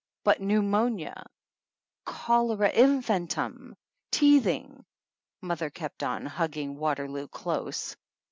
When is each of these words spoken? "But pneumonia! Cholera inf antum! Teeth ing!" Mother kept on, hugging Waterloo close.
"But 0.23 0.41
pneumonia! 0.41 1.27
Cholera 2.07 2.71
inf 2.71 3.07
antum! 3.11 3.75
Teeth 4.09 4.47
ing!" 4.47 4.83
Mother 5.43 5.69
kept 5.69 6.01
on, 6.01 6.25
hugging 6.25 6.75
Waterloo 6.75 7.27
close. 7.27 7.95